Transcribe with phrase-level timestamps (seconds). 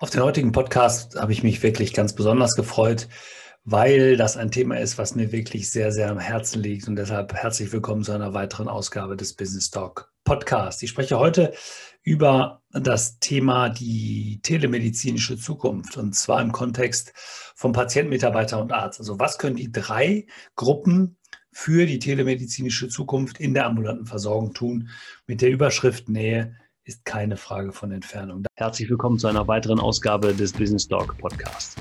[0.00, 3.08] Auf den heutigen Podcast habe ich mich wirklich ganz besonders gefreut,
[3.64, 6.86] weil das ein Thema ist, was mir wirklich sehr, sehr am Herzen liegt.
[6.86, 10.84] Und deshalb herzlich willkommen zu einer weiteren Ausgabe des Business Talk Podcast.
[10.84, 11.52] Ich spreche heute
[12.04, 17.12] über das Thema die telemedizinische Zukunft und zwar im Kontext
[17.56, 19.00] von Patient, Mitarbeiter und Arzt.
[19.00, 21.16] Also was können die drei Gruppen
[21.50, 24.90] für die telemedizinische Zukunft in der ambulanten Versorgung tun
[25.26, 26.54] mit der Überschrift Nähe
[26.88, 28.46] ist keine Frage von Entfernung.
[28.54, 31.76] Herzlich willkommen zu einer weiteren Ausgabe des Business Talk Podcast.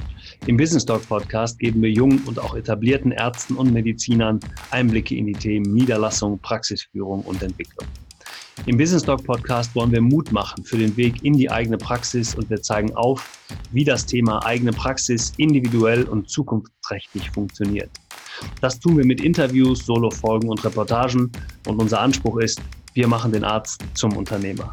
[0.48, 5.28] Im Business Talk Podcast geben wir jungen und auch etablierten Ärzten und Medizinern Einblicke in
[5.28, 7.88] die Themen Niederlassung, Praxisführung und Entwicklung.
[8.66, 12.36] Im Business Talk Podcast wollen wir Mut machen für den Weg in die eigene Praxis
[12.36, 13.40] und wir zeigen auf,
[13.72, 17.92] wie das Thema eigene Praxis individuell und zukunftsträchtig funktioniert.
[18.60, 21.32] Das tun wir mit Interviews, Solo-Folgen und Reportagen
[21.66, 22.62] und unser Anspruch ist,
[22.98, 24.72] wir machen den Arzt zum Unternehmer.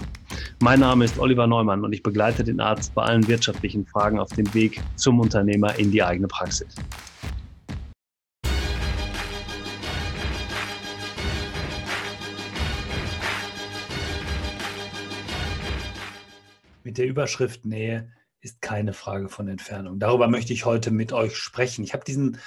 [0.61, 4.33] Mein Name ist Oliver Neumann und ich begleite den Arzt bei allen wirtschaftlichen Fragen auf
[4.33, 6.75] dem Weg zum Unternehmer in die eigene Praxis.
[16.85, 19.99] Mit der Überschrift Nähe ist keine Frage von Entfernung.
[19.99, 21.83] Darüber möchte ich heute mit euch sprechen.
[21.83, 22.39] Ich habe diesen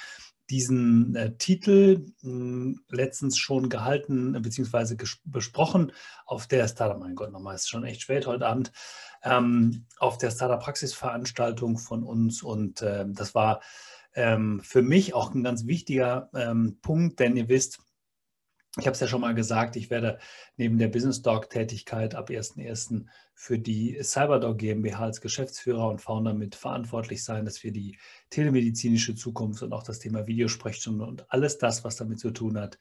[0.50, 4.96] diesen äh, Titel hm, letztens schon gehalten bzw.
[5.24, 5.92] besprochen
[6.26, 8.72] auf der Startup, mein Gott, nochmal, ist schon echt spät heute Abend,
[9.22, 13.60] ähm, auf der Startup Praxisveranstaltung von uns und äh, das war
[14.14, 17.80] ähm, für mich auch ein ganz wichtiger ähm, Punkt, denn ihr wisst,
[18.78, 20.18] ich habe es ja schon mal gesagt, ich werde
[20.56, 23.06] neben der Business Dog Tätigkeit ab 1.1.
[23.40, 27.96] für die Cyberdog GmbH als Geschäftsführer und Founder mit verantwortlich sein, dass wir die
[28.30, 32.80] telemedizinische Zukunft und auch das Thema Videosprechstunde und alles das, was damit zu tun hat,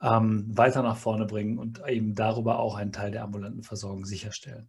[0.00, 4.68] ähm, weiter nach vorne bringen und eben darüber auch einen Teil der ambulanten Versorgung sicherstellen.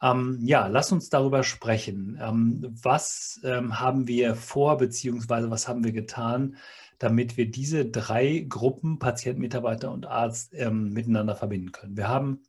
[0.00, 2.16] Ähm, ja, lass uns darüber sprechen.
[2.22, 6.54] Ähm, was ähm, haben wir vor, beziehungsweise was haben wir getan,
[7.00, 11.96] damit wir diese drei Gruppen, Patient, Mitarbeiter und Arzt, ähm, miteinander verbinden können.
[11.96, 12.44] Wir haben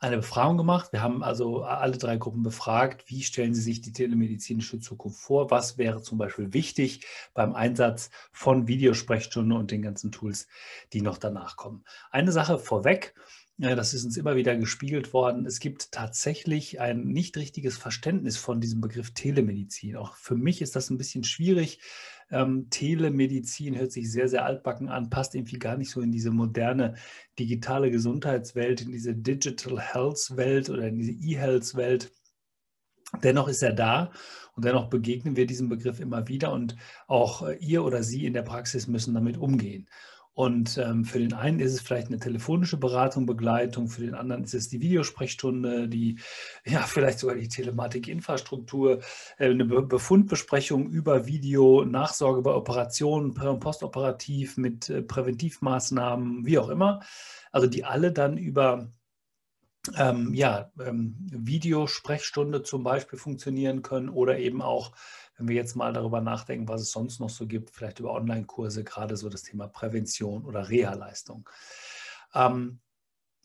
[0.00, 0.92] eine Befragung gemacht.
[0.92, 5.50] Wir haben also alle drei Gruppen befragt, wie stellen sie sich die telemedizinische Zukunft vor?
[5.50, 10.48] Was wäre zum Beispiel wichtig beim Einsatz von Videosprechstunde und den ganzen Tools,
[10.94, 11.84] die noch danach kommen?
[12.10, 13.14] Eine Sache vorweg,
[13.58, 15.44] das ist uns immer wieder gespiegelt worden.
[15.44, 19.96] Es gibt tatsächlich ein nicht richtiges Verständnis von diesem Begriff Telemedizin.
[19.96, 21.78] Auch für mich ist das ein bisschen schwierig.
[22.30, 26.30] Ähm, Telemedizin hört sich sehr, sehr altbacken an, passt irgendwie gar nicht so in diese
[26.30, 26.94] moderne
[27.38, 32.12] digitale Gesundheitswelt, in diese Digital Health Welt oder in diese E-Health Welt.
[33.22, 34.12] Dennoch ist er da
[34.54, 36.76] und dennoch begegnen wir diesem Begriff immer wieder und
[37.08, 39.88] auch äh, ihr oder sie in der Praxis müssen damit umgehen.
[40.40, 44.44] Und ähm, für den einen ist es vielleicht eine telefonische Beratung, Begleitung, für den anderen
[44.44, 46.18] ist es die Videosprechstunde, die,
[46.64, 49.00] ja, vielleicht sogar die Telematikinfrastruktur,
[49.36, 56.70] äh, eine Be Befundbesprechung über Video, Nachsorge bei Operationen, postoperativ mit äh, Präventivmaßnahmen, wie auch
[56.70, 57.00] immer.
[57.52, 58.90] Also die alle dann über
[59.98, 64.92] ähm, ja, ähm, Videosprechstunde zum Beispiel funktionieren können oder eben auch
[65.40, 68.84] wenn wir jetzt mal darüber nachdenken, was es sonst noch so gibt, vielleicht über Online-Kurse,
[68.84, 71.48] gerade so das Thema Prävention oder Reha-Leistung.
[72.34, 72.80] Ähm,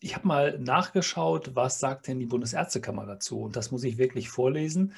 [0.02, 3.44] ich habe mal nachgeschaut, was sagt denn die Bundesärztekammer dazu?
[3.44, 4.94] Und das muss ich wirklich vorlesen.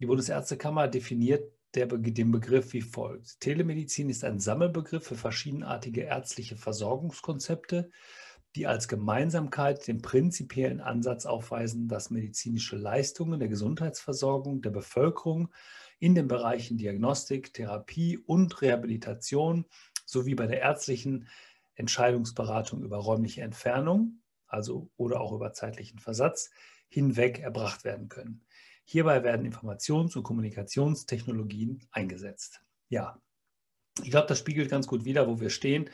[0.00, 3.38] Die Bundesärztekammer definiert der, den Begriff wie folgt.
[3.40, 7.90] Telemedizin ist ein Sammelbegriff für verschiedenartige ärztliche Versorgungskonzepte,
[8.56, 15.52] die als Gemeinsamkeit den prinzipiellen Ansatz aufweisen, dass medizinische Leistungen der Gesundheitsversorgung der Bevölkerung
[15.98, 19.64] in den Bereichen Diagnostik, Therapie und Rehabilitation
[20.06, 21.26] sowie bei der ärztlichen
[21.74, 26.50] Entscheidungsberatung über räumliche Entfernung, also oder auch über zeitlichen Versatz,
[26.88, 28.44] hinweg erbracht werden können.
[28.84, 32.62] Hierbei werden Informations- und Kommunikationstechnologien eingesetzt.
[32.88, 33.20] Ja,
[34.02, 35.88] ich glaube, das spiegelt ganz gut wider, wo wir stehen.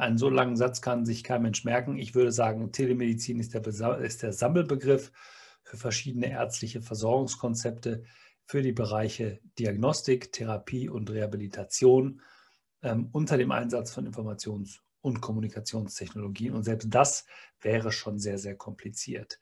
[0.00, 1.98] Einen so langen Satz kann sich kein Mensch merken.
[1.98, 3.64] Ich würde sagen, Telemedizin ist der,
[3.98, 5.12] ist der Sammelbegriff
[5.62, 8.04] für verschiedene ärztliche Versorgungskonzepte,
[8.46, 12.22] für die Bereiche Diagnostik, Therapie und Rehabilitation
[12.82, 16.54] ähm, unter dem Einsatz von Informations- und Kommunikationstechnologien.
[16.54, 17.26] Und selbst das
[17.60, 19.38] wäre schon sehr, sehr kompliziert.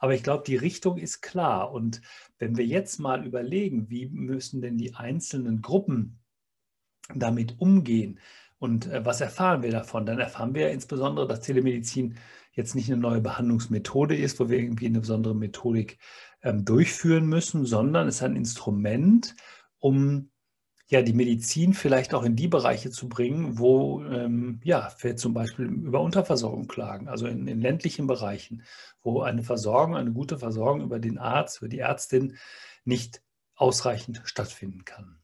[0.00, 1.70] Aber ich glaube, die Richtung ist klar.
[1.70, 2.00] Und
[2.38, 6.18] wenn wir jetzt mal überlegen, wie müssen denn die einzelnen Gruppen
[7.14, 8.18] damit umgehen
[8.58, 12.16] und äh, was erfahren wir davon, dann erfahren wir insbesondere, dass Telemedizin
[12.52, 15.98] jetzt nicht eine neue Behandlungsmethode ist, wo wir irgendwie eine besondere Methodik
[16.42, 19.36] ähm, durchführen müssen, sondern es ist ein Instrument,
[19.78, 20.30] um
[20.90, 25.34] ja, die Medizin vielleicht auch in die Bereiche zu bringen, wo ähm, ja, wir zum
[25.34, 28.62] Beispiel über Unterversorgung klagen, also in, in ländlichen Bereichen,
[29.02, 32.38] wo eine Versorgung, eine gute Versorgung über den Arzt, über die Ärztin
[32.84, 33.22] nicht
[33.54, 35.18] ausreichend stattfinden kann.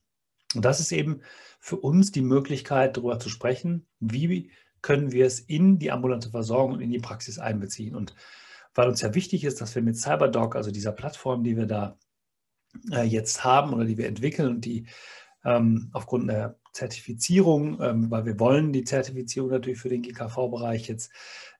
[0.54, 1.20] Und das ist eben
[1.60, 4.50] für uns die Möglichkeit, darüber zu sprechen, wie
[4.82, 7.96] können wir es in die ambulante Versorgung und in die Praxis einbeziehen.
[7.96, 8.14] Und
[8.74, 11.98] weil uns ja wichtig ist, dass wir mit CyberDoc, also dieser Plattform, die wir da
[12.90, 14.86] äh, jetzt haben oder die wir entwickeln und die
[15.44, 21.12] ähm, aufgrund der Zertifizierung, ähm, weil wir wollen die Zertifizierung natürlich für den GKV-Bereich jetzt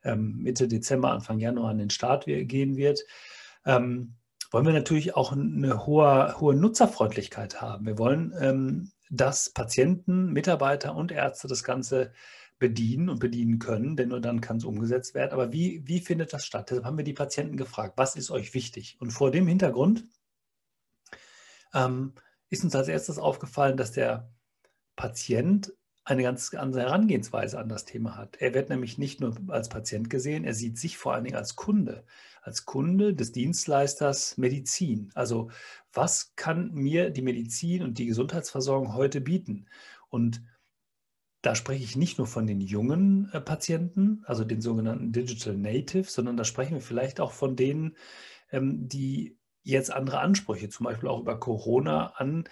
[0.03, 3.05] ähm, Mitte Dezember, Anfang Januar an den Start gehen wird,
[3.65, 4.15] ähm,
[4.55, 7.87] wollen wir natürlich auch eine hohe, hohe Nutzerfreundlichkeit haben.
[7.87, 12.13] Wir wollen, ähm, dass Patienten, Mitarbeiter und Ärzte das Ganze
[12.61, 15.33] bedienen und bedienen können, denn nur dann kann es umgesetzt werden.
[15.33, 16.71] Aber wie, wie findet das statt?
[16.71, 18.97] Deshalb haben wir die Patienten gefragt, was ist euch wichtig?
[19.01, 20.05] Und vor dem Hintergrund
[21.75, 22.13] ähm,
[22.49, 24.31] ist uns als erstes aufgefallen, dass der
[24.95, 25.73] Patient
[26.05, 28.37] eine ganz andere Herangehensweise an das Thema hat.
[28.37, 31.57] Er wird nämlich nicht nur als Patient gesehen, er sieht sich vor allen Dingen als
[31.57, 32.05] Kunde,
[32.45, 35.11] als Kunde des Dienstleisters Medizin.
[35.15, 35.51] Also
[35.93, 39.67] was kann mir die Medizin und die Gesundheitsversorgung heute bieten?
[40.11, 40.43] Und
[41.41, 46.13] da spreche ich nicht nur von den jungen äh, Patienten, also den sogenannten Digital Natives,
[46.13, 47.97] sondern da sprechen wir vielleicht auch von denen,
[48.53, 52.45] ähm, die jetzt andere Ansprüche, zum Beispiel auch über Corona, an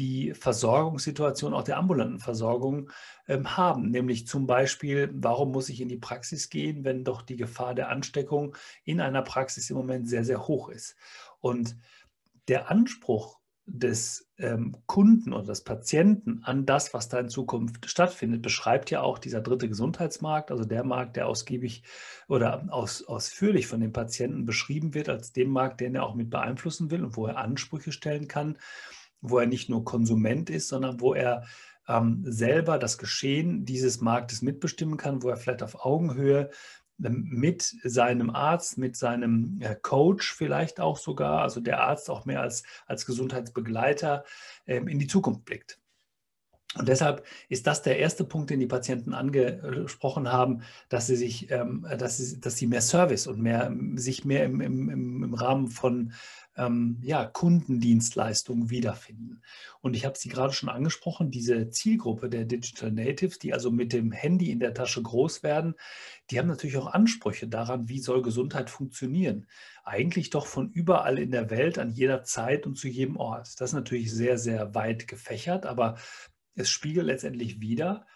[0.00, 2.90] die Versorgungssituation auch der ambulanten Versorgung
[3.28, 3.90] ähm, haben.
[3.90, 7.90] Nämlich zum Beispiel, warum muss ich in die Praxis gehen, wenn doch die Gefahr der
[7.90, 10.96] Ansteckung in einer Praxis im Moment sehr, sehr hoch ist.
[11.38, 11.76] Und
[12.48, 18.40] der Anspruch des ähm, Kunden oder des Patienten an das, was da in Zukunft stattfindet,
[18.40, 21.84] beschreibt ja auch dieser dritte Gesundheitsmarkt, also der Markt, der ausgiebig
[22.26, 26.30] oder aus, ausführlich von den Patienten beschrieben wird, als dem Markt, den er auch mit
[26.30, 28.56] beeinflussen will und wo er Ansprüche stellen kann,
[29.20, 31.44] wo er nicht nur Konsument ist, sondern wo er
[31.88, 36.50] ähm, selber das Geschehen dieses Marktes mitbestimmen kann, wo er vielleicht auf Augenhöhe
[37.08, 42.42] mit seinem Arzt, mit seinem äh, Coach vielleicht auch sogar, also der Arzt auch mehr
[42.42, 44.24] als, als Gesundheitsbegleiter
[44.66, 45.78] ähm, in die Zukunft blickt.
[46.76, 51.50] Und deshalb ist das der erste Punkt, den die Patienten angesprochen haben, dass sie sich,
[51.50, 54.88] ähm, dass sie, dass sie mehr Service und mehr, sich mehr im, im,
[55.24, 56.12] im Rahmen von
[56.60, 59.40] ähm, ja, Kundendienstleistungen wiederfinden.
[59.80, 63.94] Und ich habe sie gerade schon angesprochen, diese Zielgruppe der Digital Natives, die also mit
[63.94, 65.74] dem Handy in der Tasche groß werden,
[66.30, 69.46] die haben natürlich auch Ansprüche daran, wie soll Gesundheit funktionieren.
[69.84, 73.48] Eigentlich doch von überall in der Welt, an jeder Zeit und zu jedem Ort.
[73.58, 75.96] Das ist natürlich sehr, sehr weit gefächert, aber
[76.54, 78.06] es spiegelt letztendlich wieder,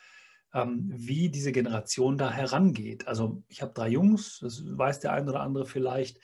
[0.52, 3.08] ähm, wie diese Generation da herangeht.
[3.08, 6.20] Also ich habe drei Jungs, das weiß der ein oder andere vielleicht,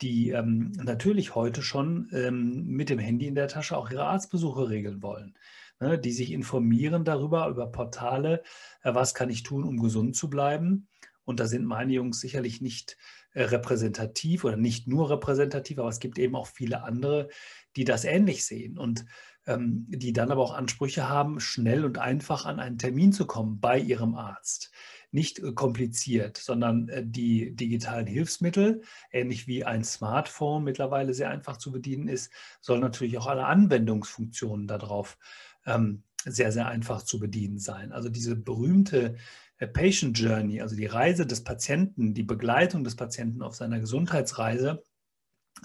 [0.00, 4.68] die ähm, natürlich heute schon ähm, mit dem Handy in der Tasche auch ihre Arztbesuche
[4.68, 5.36] regeln wollen,
[5.80, 8.42] ne, die sich informieren darüber, über Portale,
[8.82, 10.88] äh, was kann ich tun, um gesund zu bleiben.
[11.24, 12.96] Und da sind meine Jungs sicherlich nicht
[13.34, 17.28] äh, repräsentativ oder nicht nur repräsentativ, aber es gibt eben auch viele andere,
[17.76, 19.04] die das ähnlich sehen und
[19.46, 23.60] ähm, die dann aber auch Ansprüche haben, schnell und einfach an einen Termin zu kommen
[23.60, 24.70] bei ihrem Arzt
[25.10, 31.56] nicht äh, kompliziert, sondern äh, die digitalen Hilfsmittel, ähnlich wie ein Smartphone mittlerweile sehr einfach
[31.56, 35.18] zu bedienen ist, sollen natürlich auch alle Anwendungsfunktionen darauf
[35.66, 37.92] ähm, sehr, sehr einfach zu bedienen sein.
[37.92, 39.16] Also diese berühmte
[39.58, 44.82] äh, Patient Journey, also die Reise des Patienten, die Begleitung des Patienten auf seiner Gesundheitsreise,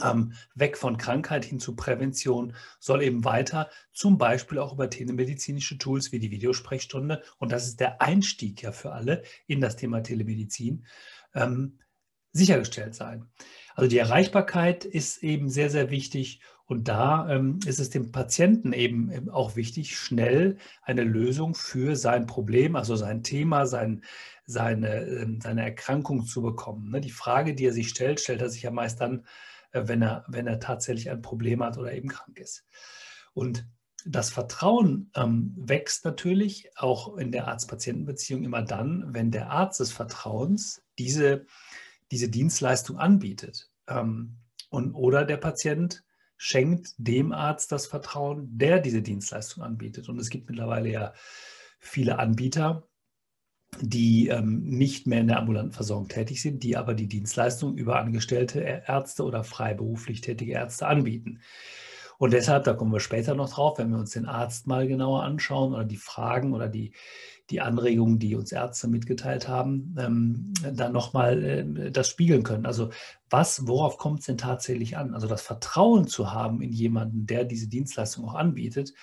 [0.03, 5.77] ähm, weg von Krankheit hin zu Prävention, soll eben weiter, zum Beispiel auch über telemedizinische
[5.77, 10.01] Tools wie die Videosprechstunde, und das ist der Einstieg ja für alle in das Thema
[10.01, 10.85] Telemedizin,
[11.35, 11.79] ähm,
[12.31, 13.27] sichergestellt sein.
[13.75, 18.73] Also die Erreichbarkeit ist eben sehr, sehr wichtig und da ähm, ist es dem Patienten
[18.73, 24.03] eben, eben auch wichtig, schnell eine Lösung für sein Problem, also sein Thema, sein,
[24.45, 26.91] seine, ähm, seine Erkrankung zu bekommen.
[26.91, 27.01] Ne?
[27.01, 29.25] Die Frage, die er sich stellt, stellt er sich ja meist dann,
[29.73, 32.65] wenn er, wenn er tatsächlich ein Problem hat oder eben krank ist.
[33.33, 33.67] Und
[34.05, 39.91] das Vertrauen ähm, wächst natürlich auch in der Arzt-Patienten-Beziehung immer dann, wenn der Arzt des
[39.91, 41.45] Vertrauens diese,
[42.11, 43.69] diese Dienstleistung anbietet.
[43.87, 44.37] Ähm,
[44.69, 46.03] und, oder der Patient
[46.37, 50.09] schenkt dem Arzt das Vertrauen, der diese Dienstleistung anbietet.
[50.09, 51.13] Und es gibt mittlerweile ja
[51.79, 52.87] viele Anbieter,
[53.81, 57.99] die ähm, nicht mehr in der ambulanten Versorgung tätig sind, die aber die Dienstleistung über
[57.99, 61.39] angestellte Ärzte oder freiberuflich tätige Ärzte anbieten.
[62.17, 65.23] Und deshalb, da kommen wir später noch drauf, wenn wir uns den Arzt mal genauer
[65.23, 66.93] anschauen oder die Fragen oder die,
[67.49, 72.65] die Anregungen, die uns Ärzte mitgeteilt haben, ähm, dann nochmal äh, das spiegeln können.
[72.65, 72.91] Also
[73.29, 75.13] was, worauf kommt es denn tatsächlich an?
[75.13, 78.93] Also das Vertrauen zu haben in jemanden, der diese Dienstleistung auch anbietet,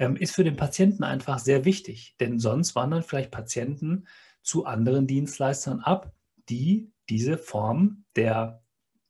[0.00, 2.16] ähm, ist für den Patienten einfach sehr wichtig.
[2.18, 4.08] Denn sonst wandern vielleicht Patienten
[4.42, 6.12] zu anderen Dienstleistern ab,
[6.48, 8.64] die diese Form der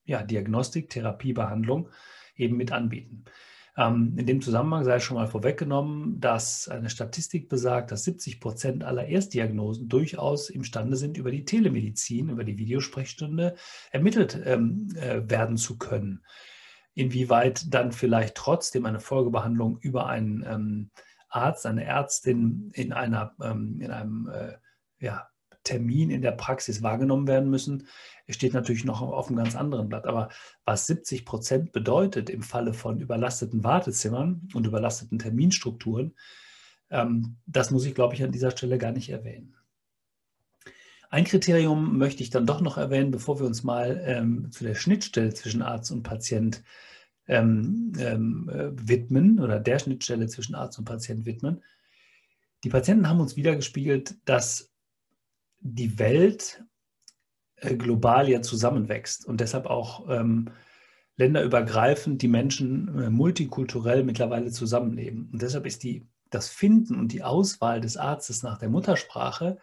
[0.05, 1.89] ja, Diagnostik, Therapie, Behandlung
[2.35, 3.25] eben mit anbieten.
[3.77, 8.83] Ähm, in dem Zusammenhang sei schon mal vorweggenommen, dass eine Statistik besagt, dass 70 Prozent
[8.83, 13.55] aller Erstdiagnosen durchaus imstande sind, über die Telemedizin, über die Videosprechstunde
[13.93, 16.25] ermittelt ähm, äh, werden zu können.
[16.95, 20.91] Inwieweit dann vielleicht trotzdem eine Folgebehandlung über einen ähm,
[21.29, 24.55] Arzt, eine Ärztin in, einer, ähm, in einem äh,
[24.99, 25.29] ja,
[25.65, 27.87] Termin in der Praxis wahrgenommen werden müssen,
[28.29, 30.07] steht natürlich noch auf einem ganz anderen Blatt.
[30.07, 30.29] Aber
[30.65, 36.15] was 70 Prozent bedeutet im Falle von überlasteten Wartezimmern und überlasteten Terminstrukturen,
[36.91, 39.55] ähm, das muss ich, glaube ich, an dieser Stelle gar nicht erwähnen.
[41.11, 44.77] Ein Kriterium möchte ich dann doch noch erwähnen, bevor wir uns mal ähm, zu der
[44.77, 46.63] Schnittstelle zwischen Arzt und Patient
[47.27, 51.65] ähm, ähm, äh, widmen oder der Schnittstelle zwischen Arzt und Patient widmen.
[52.63, 54.71] Die Patienten haben uns wiedergespiegelt, dass
[55.59, 56.63] die Welt
[57.57, 60.51] äh, global ja zusammenwächst und deshalb auch ähm,
[61.17, 65.29] länderübergreifend die Menschen äh, multikulturell mittlerweile zusammenleben.
[65.33, 69.59] Und deshalb ist die, das Finden und die Auswahl des Arztes nach der Muttersprache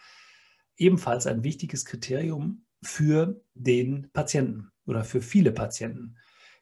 [0.77, 6.15] ebenfalls ein wichtiges Kriterium für den Patienten oder für viele Patienten.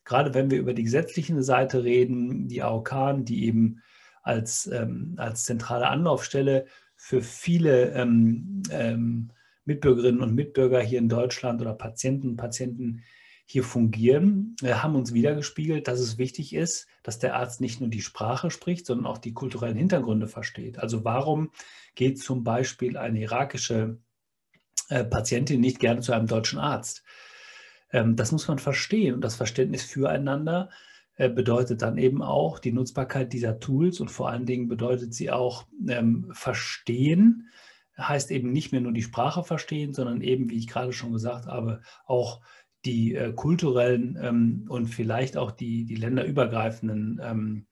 [0.03, 3.81] Gerade wenn wir über die gesetzliche Seite reden, die AOK, die eben
[4.23, 9.31] als, ähm, als zentrale Anlaufstelle für viele ähm, ähm,
[9.65, 13.03] Mitbürgerinnen und Mitbürger hier in Deutschland oder Patienten und Patienten
[13.47, 17.89] hier fungieren, wir haben uns wiedergespiegelt, dass es wichtig ist, dass der Arzt nicht nur
[17.89, 20.79] die Sprache spricht, sondern auch die kulturellen Hintergründe versteht.
[20.79, 21.51] Also warum
[21.93, 23.99] geht zum Beispiel eine irakische
[24.89, 27.03] äh, Patientin nicht gerne zu einem deutschen Arzt?
[27.91, 30.69] Ähm, das muss man verstehen und das Verständnis füreinander
[31.17, 35.31] äh, bedeutet dann eben auch die Nutzbarkeit dieser Tools und vor allen Dingen bedeutet sie
[35.31, 37.49] auch ähm, verstehen,
[37.97, 41.45] heißt eben nicht mehr nur die Sprache verstehen, sondern eben, wie ich gerade schon gesagt
[41.45, 42.41] habe, auch
[42.83, 47.65] die äh, kulturellen ähm, und vielleicht auch die, die länderübergreifenden ähm,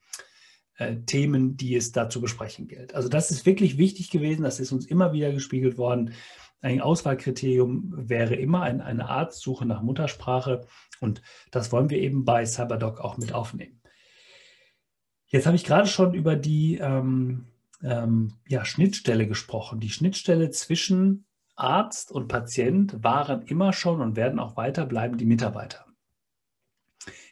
[0.78, 2.96] äh, Themen, die es da zu besprechen gilt.
[2.96, 6.14] Also das ist wirklich wichtig gewesen, das ist uns immer wieder gespiegelt worden.
[6.64, 10.66] Ein Auswahlkriterium wäre immer ein, eine Arztsuche nach Muttersprache
[11.02, 13.82] und das wollen wir eben bei CyberDoc auch mit aufnehmen.
[15.28, 17.48] Jetzt habe ich gerade schon über die ähm,
[17.84, 19.82] ähm, ja, Schnittstelle gesprochen.
[19.82, 25.26] Die Schnittstelle zwischen Arzt und Patient waren immer schon und werden auch weiter bleiben die
[25.26, 25.86] Mitarbeiter.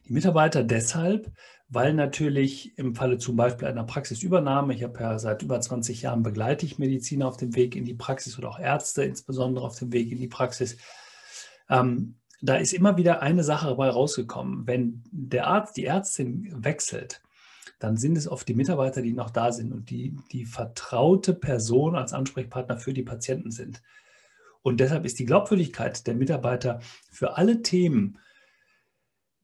[0.07, 1.31] Die Mitarbeiter deshalb,
[1.73, 6.21] weil natürlich im Falle zum Beispiel einer Praxisübernahme, ich habe ja seit über 20 Jahren
[6.21, 9.93] begleite ich Mediziner auf dem Weg in die Praxis oder auch Ärzte insbesondere auf dem
[9.93, 10.75] Weg in die Praxis.
[11.69, 14.67] Ähm, da ist immer wieder eine Sache dabei rausgekommen.
[14.67, 17.21] Wenn der Arzt, die Ärztin wechselt,
[17.79, 21.95] dann sind es oft die Mitarbeiter, die noch da sind und die die vertraute Person
[21.95, 23.81] als Ansprechpartner für die Patienten sind.
[24.61, 28.19] Und deshalb ist die Glaubwürdigkeit der Mitarbeiter für alle Themen,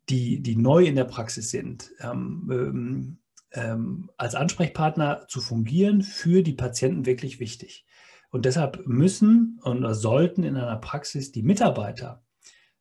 [0.10, 3.18] die, die neu in der Praxis sind, ähm, ähm,
[3.52, 7.86] ähm als Ansprechpartner zu fungieren, für die Patienten wirklich wichtig.
[8.30, 12.24] Und deshalb müssen und sollten in einer Praxis die Mitarbeiter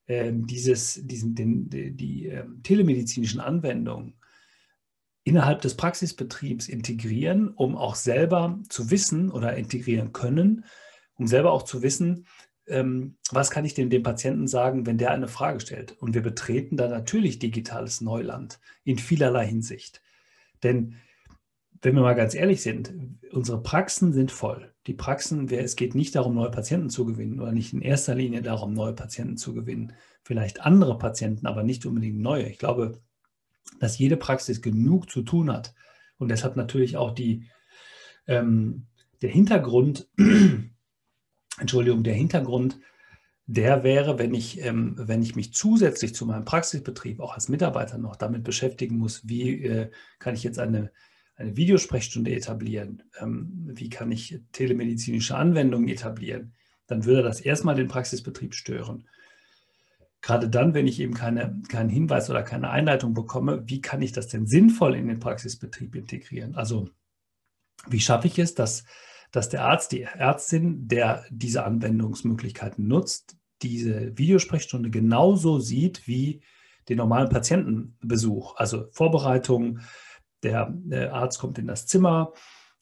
[0.08, 4.14] ähm, dieses, diesen, den, die, die ähm, telemedizinischen Anwendungen
[5.24, 10.64] innerhalb des Praxisbetriebs integrieren, um auch selber zu wissen oder integrieren können,
[11.14, 12.26] um selber auch zu wissen,
[12.66, 15.96] ähm, was kann ich denn dem Patienten sagen, wenn der eine Frage stellt.
[16.00, 20.02] Und wir betreten da natürlich digitales Neuland in vielerlei Hinsicht.
[20.62, 20.96] Denn
[21.82, 22.92] wenn wir mal ganz ehrlich sind,
[23.32, 24.72] unsere Praxen sind voll.
[24.86, 28.42] Die Praxen, es geht nicht darum, neue Patienten zu gewinnen oder nicht in erster Linie
[28.42, 29.92] darum, neue Patienten zu gewinnen.
[30.22, 32.48] Vielleicht andere Patienten, aber nicht unbedingt neue.
[32.48, 33.00] Ich glaube,
[33.78, 35.74] dass jede Praxis genug zu tun hat
[36.18, 37.44] und deshalb natürlich auch die,
[38.26, 38.86] ähm,
[39.22, 40.08] der Hintergrund,
[41.58, 42.78] Entschuldigung, der Hintergrund,
[43.46, 47.96] der wäre, wenn ich, ähm, wenn ich mich zusätzlich zu meinem Praxisbetrieb auch als Mitarbeiter
[47.96, 50.90] noch damit beschäftigen muss, wie äh, kann ich jetzt eine,
[51.36, 56.54] eine Videosprechstunde etablieren, ähm, wie kann ich telemedizinische Anwendungen etablieren,
[56.88, 59.06] dann würde das erstmal den Praxisbetrieb stören.
[60.22, 64.10] Gerade dann, wenn ich eben keine, keinen Hinweis oder keine Einleitung bekomme, wie kann ich
[64.10, 66.56] das denn sinnvoll in den Praxisbetrieb integrieren?
[66.56, 66.88] Also
[67.86, 68.84] wie schaffe ich es, dass,
[69.36, 76.40] dass der Arzt, die Ärztin, der diese Anwendungsmöglichkeiten nutzt, diese Videosprechstunde genauso sieht wie
[76.88, 78.56] den normalen Patientenbesuch.
[78.56, 79.80] Also Vorbereitung,
[80.42, 82.32] der, der Arzt kommt in das Zimmer,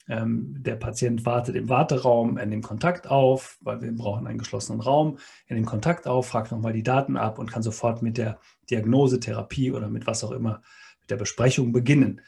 [0.07, 4.79] ähm, der Patient wartet im Warteraum, er nimmt Kontakt auf, weil wir brauchen einen geschlossenen
[4.79, 5.17] Raum.
[5.47, 9.19] Er nimmt Kontakt auf, fragt nochmal die Daten ab und kann sofort mit der Diagnose,
[9.19, 10.61] Therapie oder mit was auch immer,
[11.01, 12.21] mit der Besprechung beginnen.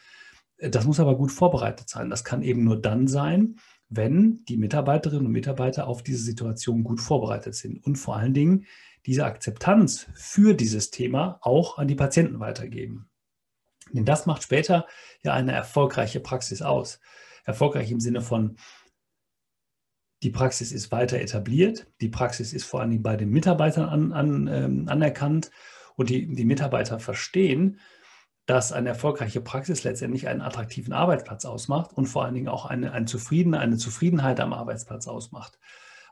[0.58, 2.10] Das muss aber gut vorbereitet sein.
[2.10, 3.56] Das kann eben nur dann sein,
[3.88, 8.66] wenn die Mitarbeiterinnen und Mitarbeiter auf diese Situation gut vorbereitet sind und vor allen Dingen
[9.06, 13.08] diese Akzeptanz für dieses Thema auch an die Patienten weitergeben.
[13.92, 14.86] Denn das macht später
[15.22, 17.00] ja eine erfolgreiche Praxis aus.
[17.44, 18.56] Erfolgreich im Sinne von,
[20.22, 24.12] die Praxis ist weiter etabliert, die Praxis ist vor allen Dingen bei den Mitarbeitern an,
[24.12, 25.50] an, ähm, anerkannt
[25.96, 27.80] und die, die Mitarbeiter verstehen,
[28.48, 32.92] dass eine erfolgreiche Praxis letztendlich einen attraktiven Arbeitsplatz ausmacht und vor allen Dingen auch eine,
[32.92, 35.58] eine, Zufrieden, eine Zufriedenheit am Arbeitsplatz ausmacht.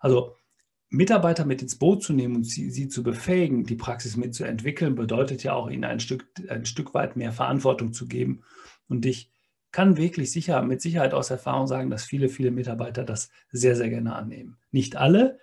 [0.00, 0.36] Also
[0.90, 5.44] Mitarbeiter mit ins Boot zu nehmen und sie, sie, zu befähigen, die Praxis mitzuentwickeln, bedeutet
[5.44, 8.42] ja auch ihnen ein Stück, ein Stück weit mehr Verantwortung zu geben.
[8.86, 9.30] Und ich
[9.72, 13.88] kann wirklich sicher, mit Sicherheit aus Erfahrung sagen, dass viele, viele Mitarbeiter das sehr, sehr
[13.88, 14.58] gerne annehmen.
[14.72, 15.38] Nicht alle,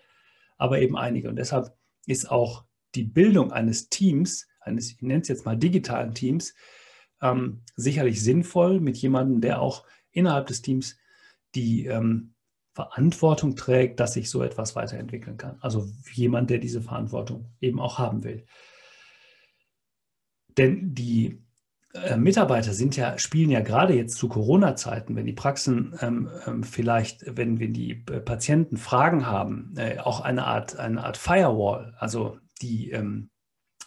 [0.59, 1.27] aber eben einige.
[1.27, 6.13] Und deshalb ist auch die Bildung eines Teams, eines, ich nenne es jetzt mal digitalen
[6.13, 6.53] Teams,
[7.23, 10.97] ähm, sicherlich sinnvoll mit jemandem, der auch innerhalb des Teams
[11.55, 12.33] die ähm,
[12.73, 15.57] Verantwortung trägt, dass sich so etwas weiterentwickeln kann.
[15.61, 18.45] Also jemand, der diese Verantwortung eben auch haben will.
[20.57, 21.43] Denn die
[21.93, 26.63] äh, Mitarbeiter sind ja, spielen ja gerade jetzt zu Corona-Zeiten, wenn die Praxen ähm, ähm,
[26.63, 31.95] vielleicht, wenn, wenn die äh, Patienten Fragen haben, äh, auch eine Art, eine Art Firewall,
[31.99, 33.29] also die, ähm,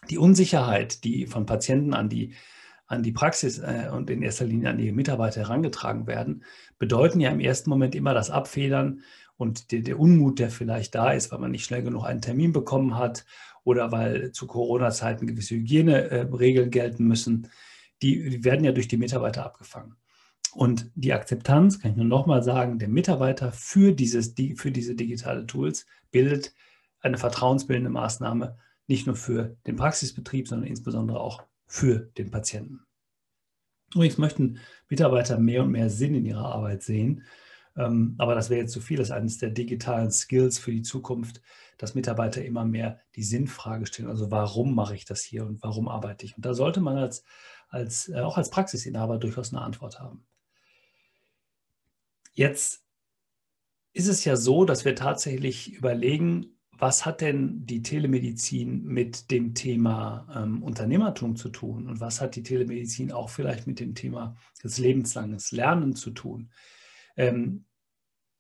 [0.09, 2.35] die Unsicherheit, die von Patienten an die
[2.87, 6.45] an die Praxis äh, und in erster Linie an die Mitarbeiter herangetragen werden,
[6.79, 9.03] bedeuten ja im ersten Moment immer das Abfedern
[9.37, 12.53] und der, der Unmut, der vielleicht da ist, weil man nicht schnell genug einen Termin
[12.53, 13.27] bekommen hat
[13.65, 17.49] oder weil zu Corona-Zeiten gewisse Hygieneregeln gelten müssen,
[18.03, 19.97] die, die werden ja durch die Mitarbeiter abgefangen.
[20.55, 25.47] Und die Akzeptanz, kann ich nur nochmal sagen, der Mitarbeiter für, dieses, für diese digitale
[25.47, 26.55] Tools bildet
[27.01, 32.81] eine vertrauensbildende Maßnahme, nicht nur für den Praxisbetrieb, sondern insbesondere auch für den Patienten.
[33.95, 34.59] Übrigens möchten
[34.89, 37.25] Mitarbeiter mehr und mehr Sinn in ihrer Arbeit sehen.
[37.77, 38.97] Ähm, aber das wäre jetzt zu viel.
[38.97, 41.41] Das ist eines der digitalen Skills für die Zukunft,
[41.79, 44.09] dass Mitarbeiter immer mehr die Sinnfrage stellen.
[44.09, 46.37] Also warum mache ich das hier und warum arbeite ich?
[46.37, 47.23] Und da sollte man als,
[47.69, 50.27] als, äh, auch als Praxisinhaber durchaus eine Antwort haben.
[52.33, 52.85] Jetzt
[53.93, 59.55] ist es ja so, dass wir tatsächlich überlegen, was hat denn die Telemedizin mit dem
[59.55, 61.87] Thema ähm, Unternehmertum zu tun?
[61.89, 66.51] Und was hat die Telemedizin auch vielleicht mit dem Thema des lebenslanges Lernen zu tun?
[67.17, 67.65] Ähm,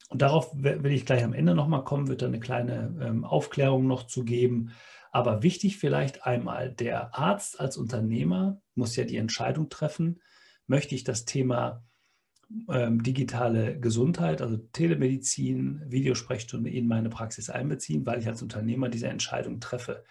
[0.08, 3.86] und darauf will ich gleich am Ende nochmal kommen, wird da eine kleine ähm, Aufklärung
[3.86, 4.70] noch zu geben.
[5.10, 10.20] Aber wichtig vielleicht einmal, der Arzt als Unternehmer muss ja die Entscheidung treffen,
[10.66, 11.82] möchte ich das Thema
[12.68, 19.08] ähm, digitale Gesundheit, also Telemedizin, Videosprechstunde in meine Praxis einbeziehen, weil ich als Unternehmer diese
[19.08, 20.04] Entscheidung treffe.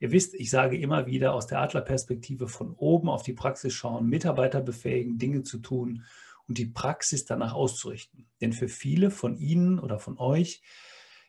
[0.00, 4.08] Ihr wisst, ich sage immer wieder aus der Adlerperspektive von oben auf die Praxis schauen,
[4.08, 6.04] Mitarbeiter befähigen, Dinge zu tun
[6.46, 8.26] und die Praxis danach auszurichten.
[8.40, 10.62] Denn für viele von Ihnen oder von euch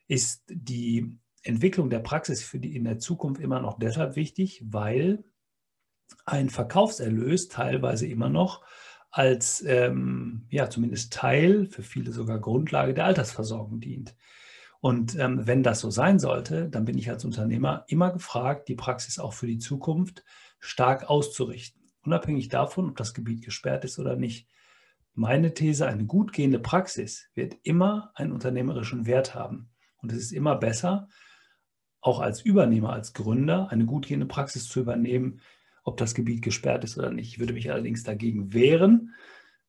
[0.07, 5.23] ist die Entwicklung der Praxis für die in der Zukunft immer noch deshalb wichtig, weil
[6.25, 8.63] ein Verkaufserlös teilweise immer noch
[9.11, 14.15] als ähm, ja zumindest Teil, für viele sogar Grundlage der Altersversorgung dient.
[14.81, 18.75] Und ähm, wenn das so sein sollte, dann bin ich als Unternehmer immer gefragt, die
[18.75, 20.23] Praxis auch für die Zukunft
[20.59, 24.47] stark auszurichten, unabhängig davon, ob das Gebiet gesperrt ist oder nicht.
[25.13, 29.69] Meine These, eine gut gehende Praxis wird immer einen unternehmerischen Wert haben.
[29.97, 31.09] Und es ist immer besser,
[31.99, 35.41] auch als Übernehmer, als Gründer, eine gut gehende Praxis zu übernehmen,
[35.89, 37.27] ob das Gebiet gesperrt ist oder nicht.
[37.27, 39.13] Ich würde mich allerdings dagegen wehren,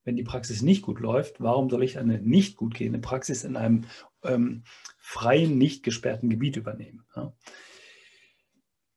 [0.04, 1.40] wenn die Praxis nicht gut läuft.
[1.40, 3.84] Warum soll ich eine nicht gut gehende Praxis in einem
[4.22, 4.62] ähm,
[4.98, 7.04] freien, nicht gesperrten Gebiet übernehmen?
[7.16, 7.32] Ja.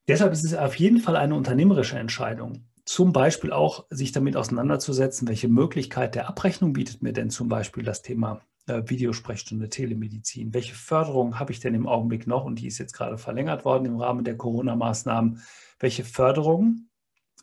[0.08, 2.68] Deshalb ist es auf jeden Fall eine unternehmerische Entscheidung.
[2.86, 7.84] Zum Beispiel auch sich damit auseinanderzusetzen, welche Möglichkeit der Abrechnung bietet mir denn zum Beispiel
[7.84, 10.54] das Thema äh, Videosprechstunde, Telemedizin.
[10.54, 12.44] Welche Förderung habe ich denn im Augenblick noch?
[12.44, 15.42] Und die ist jetzt gerade verlängert worden im Rahmen der Corona-Maßnahmen.
[15.80, 16.90] Welche Förderung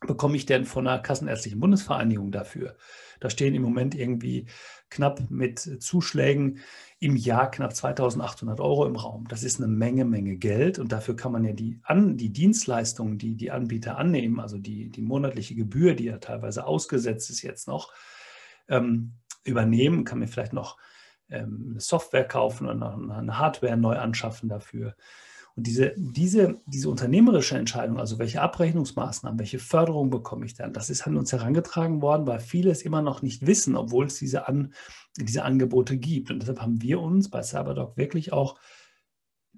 [0.01, 2.77] bekomme ich denn von der Kassenärztlichen Bundesvereinigung dafür?
[3.21, 4.47] Da stehen im Moment irgendwie
[4.89, 6.59] knapp mit Zuschlägen
[6.99, 9.29] im Jahr knapp 2800 Euro im Raum.
[9.29, 13.19] Das ist eine Menge, Menge Geld und dafür kann man ja die, an, die Dienstleistungen,
[13.19, 17.69] die die Anbieter annehmen, also die, die monatliche Gebühr, die ja teilweise ausgesetzt ist jetzt
[17.69, 17.93] noch,
[18.69, 20.79] ähm, übernehmen, kann mir vielleicht noch
[21.29, 24.97] ähm, eine Software kaufen oder eine Hardware neu anschaffen dafür.
[25.61, 30.89] Und diese, diese, diese unternehmerische Entscheidung, also welche Abrechnungsmaßnahmen, welche Förderung bekomme ich dann, das
[30.89, 34.49] ist an uns herangetragen worden, weil viele es immer noch nicht wissen, obwohl es diese,
[34.49, 34.73] an,
[35.19, 36.31] diese Angebote gibt.
[36.31, 38.59] Und deshalb haben wir uns bei Cyberdoc wirklich auch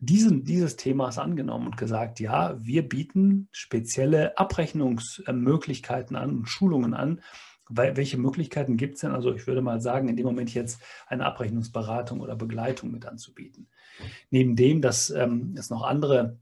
[0.05, 7.21] diesen, dieses Themas angenommen und gesagt, ja, wir bieten spezielle Abrechnungsmöglichkeiten an und Schulungen an,
[7.69, 9.13] welche Möglichkeiten gibt es denn?
[9.13, 13.69] Also ich würde mal sagen, in dem Moment jetzt eine Abrechnungsberatung oder Begleitung mit anzubieten.
[14.31, 16.39] Neben dem, dass ähm, es noch andere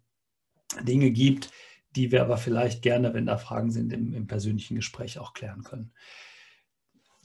[0.82, 1.50] Dinge gibt,
[1.94, 5.62] die wir aber vielleicht gerne, wenn da Fragen sind, im, im persönlichen Gespräch auch klären
[5.62, 5.92] können.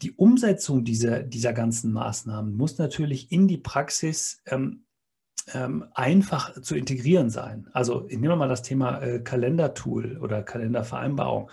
[0.02, 4.86] Die Umsetzung dieser, dieser ganzen Maßnahmen muss natürlich in die Praxis ähm,
[5.54, 7.70] ähm, einfach zu integrieren sein.
[7.74, 11.52] Also nehmen wir mal das Thema äh, Kalendertool oder Kalendervereinbarung.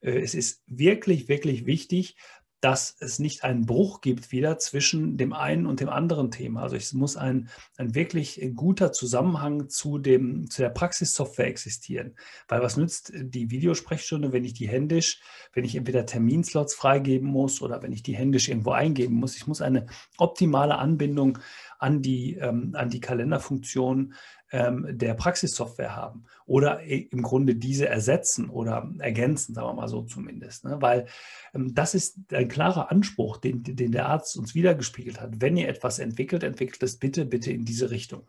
[0.00, 2.16] Äh, es ist wirklich, wirklich wichtig,
[2.60, 6.62] dass es nicht einen Bruch gibt wieder zwischen dem einen und dem anderen Thema.
[6.62, 12.16] Also es muss ein, ein wirklich guter Zusammenhang zu, dem, zu der Praxissoftware existieren.
[12.48, 15.20] Weil was nützt die Videosprechstunde, wenn ich die händisch,
[15.52, 19.36] wenn ich entweder Terminslots freigeben muss oder wenn ich die händisch irgendwo eingeben muss.
[19.36, 21.38] Ich muss eine optimale Anbindung
[21.78, 24.14] an die, ähm, an die Kalenderfunktion
[24.50, 30.02] ähm, der Praxissoftware haben oder im Grunde diese ersetzen oder ergänzen, sagen wir mal so
[30.02, 30.64] zumindest.
[30.64, 30.78] Ne?
[30.80, 31.06] Weil
[31.54, 35.40] ähm, das ist ein klarer Anspruch, den, den der Arzt uns wiedergespiegelt hat.
[35.40, 38.26] Wenn ihr etwas entwickelt, entwickelt es bitte, bitte in diese Richtung.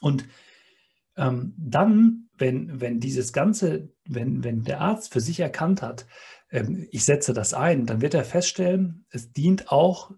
[0.00, 0.26] Und
[1.16, 6.06] ähm, dann, wenn, wenn dieses Ganze, wenn, wenn der Arzt für sich erkannt hat,
[6.50, 10.12] ähm, ich setze das ein, dann wird er feststellen, es dient auch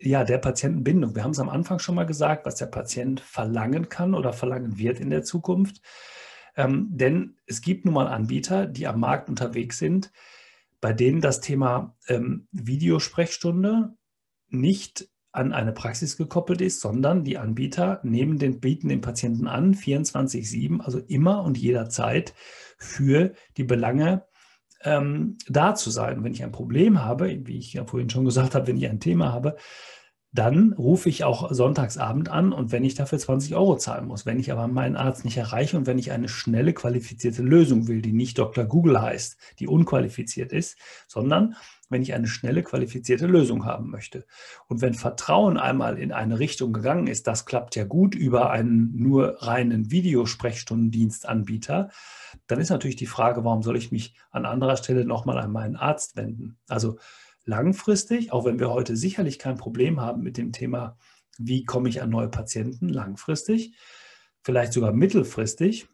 [0.00, 1.14] ja, der Patientenbindung.
[1.14, 4.78] Wir haben es am Anfang schon mal gesagt, was der Patient verlangen kann oder verlangen
[4.78, 5.82] wird in der Zukunft.
[6.56, 10.10] Ähm, denn es gibt nun mal Anbieter, die am Markt unterwegs sind,
[10.80, 13.94] bei denen das Thema ähm, Videosprechstunde
[14.48, 19.74] nicht an eine Praxis gekoppelt ist, sondern die Anbieter nehmen den, bieten den Patienten an,
[19.74, 22.34] 24-7, also immer und jederzeit
[22.78, 24.24] für die Belange
[24.82, 26.24] ähm, da zu sein.
[26.24, 29.00] wenn ich ein Problem habe, wie ich ja vorhin schon gesagt habe, wenn ich ein
[29.00, 29.56] Thema habe,
[30.32, 34.38] dann rufe ich auch sonntagsabend an und wenn ich dafür 20 Euro zahlen muss, wenn
[34.38, 38.12] ich aber meinen Arzt nicht erreiche und wenn ich eine schnelle, qualifizierte Lösung will, die
[38.12, 38.64] nicht Dr.
[38.64, 41.56] Google heißt, die unqualifiziert ist, sondern
[41.90, 44.24] wenn ich eine schnelle, qualifizierte Lösung haben möchte.
[44.68, 48.96] Und wenn Vertrauen einmal in eine Richtung gegangen ist, das klappt ja gut über einen
[48.96, 51.90] nur reinen Videosprechstundendienstanbieter,
[52.46, 55.76] dann ist natürlich die Frage, warum soll ich mich an anderer Stelle nochmal an meinen
[55.76, 56.56] Arzt wenden?
[56.68, 56.98] Also
[57.44, 60.96] langfristig, auch wenn wir heute sicherlich kein Problem haben mit dem Thema,
[61.38, 63.74] wie komme ich an neue Patienten langfristig,
[64.42, 65.88] vielleicht sogar mittelfristig,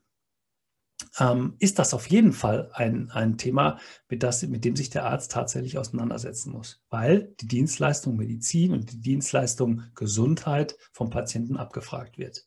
[1.18, 3.78] ähm, ist das auf jeden Fall ein, ein Thema,
[4.08, 8.92] mit, das, mit dem sich der Arzt tatsächlich auseinandersetzen muss, weil die Dienstleistung Medizin und
[8.92, 12.46] die Dienstleistung Gesundheit vom Patienten abgefragt wird.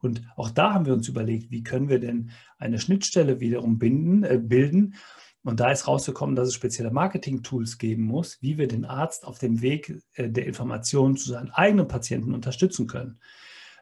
[0.00, 4.22] Und auch da haben wir uns überlegt, wie können wir denn eine Schnittstelle wiederum binden,
[4.22, 4.94] äh, bilden.
[5.42, 9.38] Und da ist rausgekommen, dass es spezielle Marketing-Tools geben muss, wie wir den Arzt auf
[9.38, 13.18] dem Weg äh, der Informationen zu seinen eigenen Patienten unterstützen können.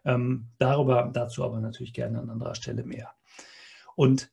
[0.05, 3.11] Ähm, darüber, dazu aber natürlich gerne an anderer Stelle mehr.
[3.97, 4.31] Und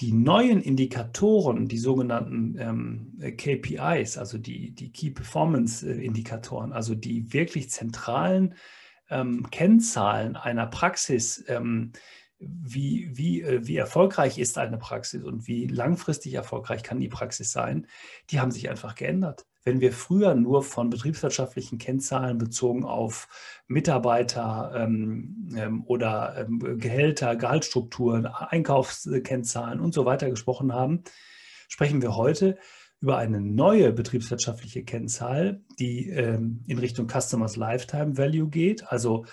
[0.00, 6.94] die neuen Indikatoren, die sogenannten ähm, KPIs, also die, die Key Performance äh, Indikatoren, also
[6.94, 8.54] die wirklich zentralen
[9.10, 11.92] ähm, Kennzahlen einer Praxis, ähm,
[12.38, 17.50] wie, wie, äh, wie erfolgreich ist eine Praxis und wie langfristig erfolgreich kann die Praxis
[17.50, 17.88] sein,
[18.30, 19.46] die haben sich einfach geändert.
[19.68, 23.28] Wenn wir früher nur von betriebswirtschaftlichen Kennzahlen bezogen auf
[23.66, 31.04] Mitarbeiter ähm, ähm, oder ähm, Gehälter, Gehaltsstrukturen, Einkaufskennzahlen und so weiter gesprochen haben,
[31.68, 32.56] sprechen wir heute
[33.02, 39.26] über eine neue betriebswirtschaftliche Kennzahl, die ähm, in Richtung Customers Lifetime Value geht, also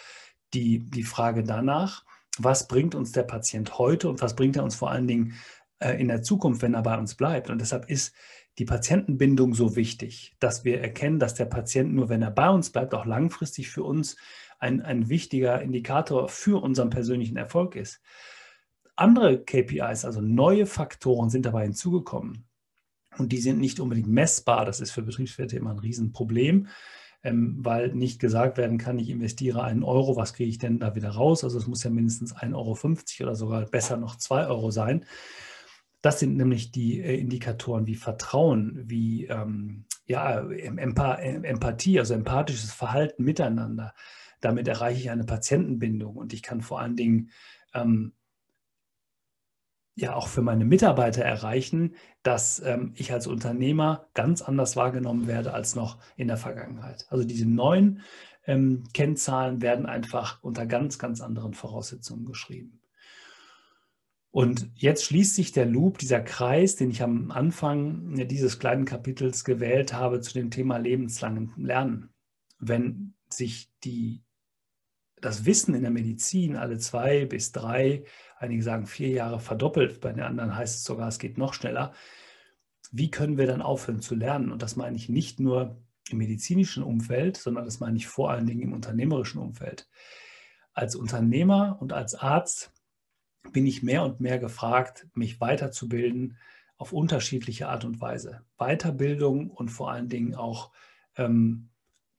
[0.54, 2.04] die, die Frage danach,
[2.38, 5.36] was bringt uns der Patient heute und was bringt er uns vor allen Dingen
[5.80, 7.50] äh, in der Zukunft, wenn er bei uns bleibt.
[7.50, 8.14] Und deshalb ist
[8.58, 12.70] die Patientenbindung so wichtig, dass wir erkennen, dass der Patient nur, wenn er bei uns
[12.70, 14.16] bleibt, auch langfristig für uns
[14.60, 18.02] ein, ein wichtiger Indikator für unseren persönlichen Erfolg ist.
[18.96, 22.48] Andere KPIs, also neue Faktoren, sind dabei hinzugekommen.
[23.18, 24.66] Und die sind nicht unbedingt messbar.
[24.66, 26.68] Das ist für Betriebswirte immer ein Riesenproblem,
[27.24, 30.96] ähm, weil nicht gesagt werden kann, ich investiere einen Euro, was kriege ich denn da
[30.96, 31.44] wieder raus?
[31.44, 32.54] Also es muss ja mindestens 1,50
[33.22, 35.06] Euro oder sogar besser noch 2 Euro sein.
[36.06, 42.72] Das sind nämlich die äh, Indikatoren wie Vertrauen, wie ähm, ja, Empa Empathie, also empathisches
[42.72, 43.96] Verhalten miteinander.
[44.40, 47.32] Damit erreiche ich eine Patientenbindung und ich kann vor allen Dingen
[47.74, 48.14] ähm,
[49.96, 55.54] ja auch für meine Mitarbeiter erreichen, dass ähm, ich als Unternehmer ganz anders wahrgenommen werde
[55.56, 57.08] als noch in der Vergangenheit.
[57.10, 58.02] Also diese neuen
[58.46, 62.80] ähm, Kennzahlen werden einfach unter ganz, ganz anderen Voraussetzungen geschrieben.
[64.36, 69.46] Und jetzt schließt sich der Loop, dieser Kreis, den ich am Anfang dieses kleinen Kapitels
[69.46, 72.10] gewählt habe zu dem Thema lebenslangen Lernen.
[72.60, 74.26] Wenn sich die,
[75.22, 78.04] das Wissen in der Medizin alle zwei bis drei
[78.38, 81.94] einige sagen vier Jahre verdoppelt, bei den anderen heißt es sogar, es geht noch schneller,
[82.92, 84.52] wie können wir dann aufhören zu lernen?
[84.52, 88.48] Und das meine ich nicht nur im medizinischen Umfeld, sondern das meine ich vor allen
[88.48, 89.88] Dingen im unternehmerischen Umfeld.
[90.74, 92.74] Als Unternehmer und als Arzt
[93.52, 96.38] bin ich mehr und mehr gefragt, mich weiterzubilden
[96.78, 98.42] auf unterschiedliche Art und Weise.
[98.58, 100.72] Weiterbildung und vor allen Dingen auch
[101.18, 101.70] ähm,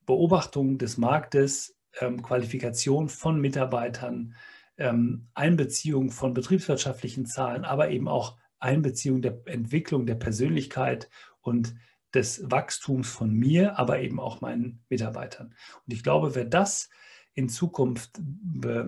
[0.05, 4.35] Beobachtung des Marktes, ähm, Qualifikation von Mitarbeitern,
[4.77, 11.09] ähm, Einbeziehung von betriebswirtschaftlichen Zahlen, aber eben auch Einbeziehung der Entwicklung der Persönlichkeit
[11.41, 11.75] und
[12.13, 15.53] des Wachstums von mir, aber eben auch meinen Mitarbeitern.
[15.85, 16.89] Und ich glaube, wer das
[17.37, 18.83] in Zukunft be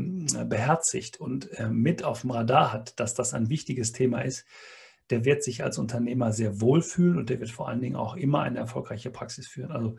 [0.48, 4.44] beherzigt und äh, mit auf dem Radar hat, dass das ein wichtiges Thema ist,
[5.12, 8.42] der wird sich als Unternehmer sehr wohlfühlen und der wird vor allen Dingen auch immer
[8.42, 9.72] eine erfolgreiche Praxis führen.
[9.72, 9.98] Also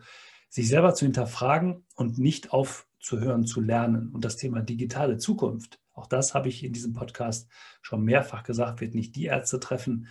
[0.49, 4.09] sich selber zu hinterfragen und nicht aufzuhören zu lernen.
[4.09, 7.49] Und das Thema digitale Zukunft, auch das habe ich in diesem Podcast
[7.81, 10.07] schon mehrfach gesagt, wird nicht die Ärzte treffen,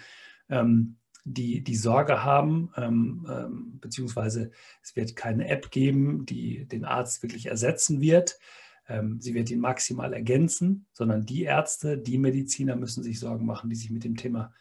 [0.48, 4.50] ähm, die die Sorge haben, ähm, ähm, beziehungsweise
[4.82, 8.38] es wird keine App geben, die den Arzt wirklich ersetzen wird.
[8.88, 13.70] Ähm, sie wird ihn maximal ergänzen, sondern die Ärzte, die Mediziner müssen sich Sorgen machen,
[13.70, 14.52] die sich mit dem Thema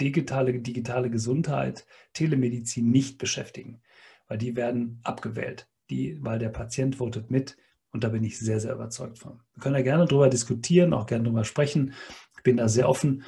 [0.00, 3.80] digitale, digitale Gesundheit, Telemedizin nicht beschäftigen,
[4.28, 5.68] weil die werden abgewählt.
[5.90, 7.58] Die, weil der Patient votet mit
[7.92, 9.40] und da bin ich sehr, sehr überzeugt von.
[9.54, 11.92] Wir können da gerne drüber diskutieren, auch gerne drüber sprechen.
[12.36, 13.22] Ich bin da sehr offen.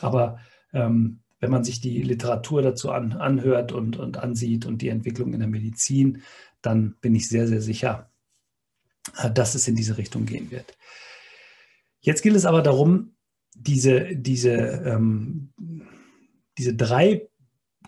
[0.00, 0.40] Aber
[0.72, 5.32] ähm, wenn man sich die Literatur dazu an, anhört und, und ansieht und die Entwicklung
[5.32, 6.22] in der Medizin,
[6.62, 8.10] dann bin ich sehr, sehr sicher,
[9.18, 10.76] äh, dass es in diese Richtung gehen wird.
[12.00, 13.14] Jetzt gilt es aber darum,
[13.54, 15.52] diese, diese, ähm,
[16.56, 17.28] diese drei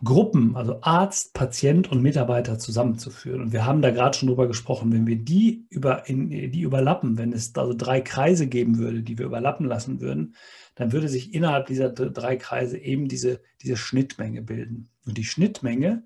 [0.02, 3.42] Gruppen, also Arzt, Patient und Mitarbeiter zusammenzuführen.
[3.42, 7.18] Und wir haben da gerade schon drüber gesprochen, wenn wir die, über, in, die überlappen,
[7.18, 10.36] wenn es also drei Kreise geben würde, die wir überlappen lassen würden,
[10.74, 14.90] dann würde sich innerhalb dieser drei Kreise eben diese, diese Schnittmenge bilden.
[15.04, 16.04] Und die Schnittmenge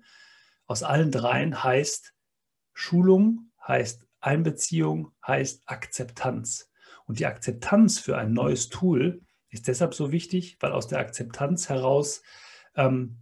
[0.67, 2.13] aus allen dreien heißt
[2.73, 6.69] Schulung, heißt Einbeziehung, heißt Akzeptanz.
[7.05, 11.69] Und die Akzeptanz für ein neues Tool ist deshalb so wichtig, weil aus der Akzeptanz
[11.69, 12.23] heraus
[12.75, 13.19] ähm,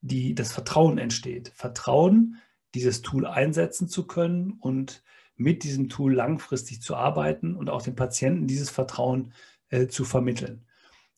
[0.00, 1.52] die, das Vertrauen entsteht.
[1.54, 2.36] Vertrauen,
[2.74, 5.02] dieses Tool einsetzen zu können und
[5.36, 9.32] mit diesem Tool langfristig zu arbeiten und auch den Patienten dieses Vertrauen
[9.68, 10.66] äh, zu vermitteln.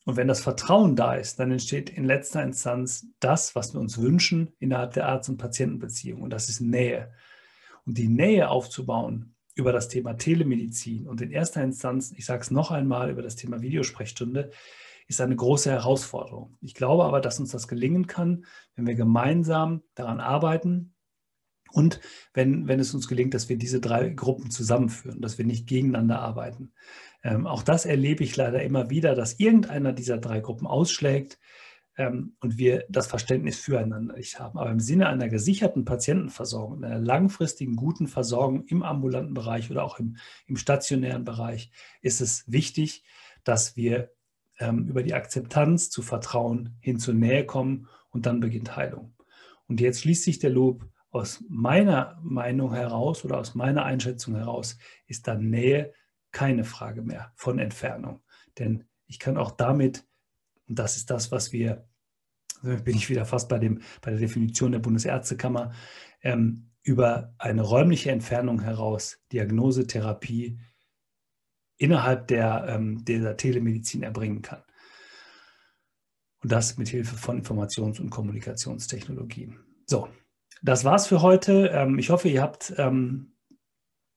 [0.04, 3.98] Und wenn das Vertrauen da ist, dann entsteht in letzter Instanz das, was wir uns
[3.98, 6.22] wünschen innerhalb der Arzt- und Patientenbeziehung.
[6.22, 7.12] Und das ist Nähe.
[7.84, 12.50] Und die Nähe aufzubauen über das Thema Telemedizin und in erster Instanz, ich sage es
[12.50, 14.50] noch einmal, über das Thema Videosprechstunde,
[15.08, 16.56] ist eine große Herausforderung.
[16.60, 18.44] Ich glaube aber, dass uns das gelingen kann,
[18.76, 20.94] wenn wir gemeinsam daran arbeiten
[21.72, 22.00] und
[22.34, 26.20] wenn, wenn es uns gelingt, dass wir diese drei Gruppen zusammenführen, dass wir nicht gegeneinander
[26.20, 26.72] arbeiten.
[27.24, 31.38] Ähm, auch das erlebe ich leider immer wieder, dass irgendeiner dieser drei Gruppen ausschlägt
[31.96, 34.58] ähm, und wir das Verständnis füreinander nicht haben.
[34.58, 39.98] Aber im Sinne einer gesicherten Patientenversorgung, einer langfristigen guten Versorgung im ambulanten Bereich oder auch
[39.98, 40.16] im,
[40.46, 41.70] im stationären Bereich
[42.02, 43.04] ist es wichtig,
[43.44, 44.10] dass wir
[44.60, 49.14] über die Akzeptanz zu Vertrauen hin zur Nähe kommen und dann beginnt Heilung.
[49.66, 54.78] Und jetzt schließt sich der Loop aus meiner Meinung heraus oder aus meiner Einschätzung heraus,
[55.06, 55.92] ist da Nähe
[56.32, 58.22] keine Frage mehr von Entfernung.
[58.58, 60.04] Denn ich kann auch damit,
[60.66, 61.88] und das ist das, was wir,
[62.62, 65.72] bin ich wieder fast bei, dem, bei der Definition der Bundesärztekammer,
[66.22, 70.58] ähm, über eine räumliche Entfernung heraus Diagnose, Therapie,
[71.78, 74.62] innerhalb der, ähm, dieser Telemedizin erbringen kann.
[76.42, 79.58] Und das mit Hilfe von Informations- und Kommunikationstechnologien.
[79.86, 80.08] So,
[80.62, 81.68] das war's für heute.
[81.72, 83.32] Ähm, ich hoffe, ihr habt ähm,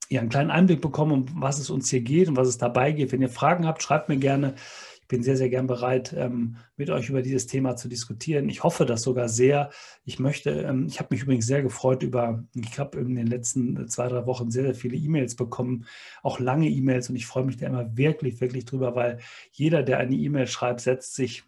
[0.10, 2.91] ja, einen kleinen Einblick bekommen, um was es uns hier geht und was es dabei
[2.91, 3.12] geht.
[3.12, 4.56] Wenn ihr Fragen habt, schreibt mir gerne
[5.12, 8.47] bin sehr, sehr gern bereit, ähm, mit euch über dieses Thema zu diskutieren.
[8.47, 9.69] Ich hoffe das sogar sehr.
[10.06, 13.89] Ich möchte, ähm, ich habe mich übrigens sehr gefreut über, ich habe in den letzten
[13.89, 15.86] zwei, drei Wochen sehr, sehr viele E-Mails bekommen,
[16.24, 19.19] auch lange E-Mails und ich freue mich da immer wirklich, wirklich drüber, weil
[19.52, 21.43] jeder, der eine E-Mail schreibt, setzt sich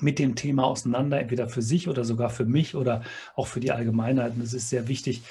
[0.00, 3.02] mit dem Thema auseinander, entweder für sich oder sogar für mich oder
[3.34, 4.34] auch für die Allgemeinheit.
[4.36, 5.22] Und es ist sehr wichtig,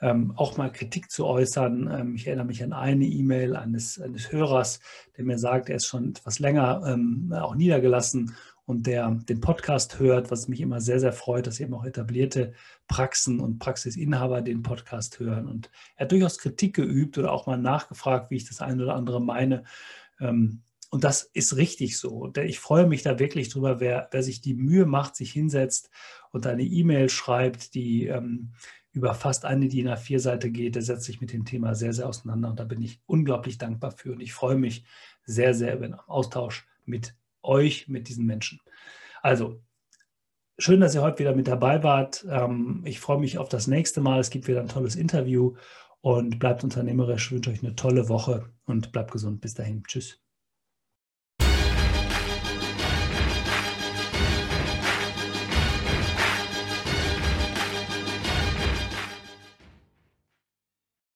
[0.00, 1.90] ähm, auch mal Kritik zu äußern.
[1.92, 4.80] Ähm, ich erinnere mich an eine E-Mail eines, eines Hörers,
[5.16, 8.34] der mir sagt, er ist schon etwas länger ähm, auch niedergelassen
[8.70, 12.52] und der den Podcast hört, was mich immer sehr, sehr freut, dass eben auch etablierte
[12.86, 15.48] Praxen und Praxisinhaber den Podcast hören.
[15.48, 18.94] Und er hat durchaus Kritik geübt oder auch mal nachgefragt, wie ich das eine oder
[18.94, 19.64] andere meine.
[20.20, 22.32] Ähm, und das ist richtig so.
[22.36, 25.90] Ich freue mich da wirklich drüber, wer, wer sich die Mühe macht, sich hinsetzt
[26.32, 28.52] und eine E-Mail schreibt, die ähm,
[28.92, 30.74] über fast eine DIN A4-Seite geht.
[30.74, 33.92] Der setzt sich mit dem Thema sehr, sehr auseinander und da bin ich unglaublich dankbar
[33.92, 34.84] für und ich freue mich
[35.24, 38.60] sehr, sehr über den Austausch mit euch, mit diesen Menschen.
[39.22, 39.62] Also,
[40.58, 42.26] schön, dass ihr heute wieder mit dabei wart.
[42.28, 44.20] Ähm, ich freue mich auf das nächste Mal.
[44.20, 45.56] Es gibt wieder ein tolles Interview
[46.00, 47.26] und bleibt unternehmerisch.
[47.26, 49.40] Ich wünsche euch eine tolle Woche und bleibt gesund.
[49.40, 49.82] Bis dahin.
[49.84, 50.20] Tschüss.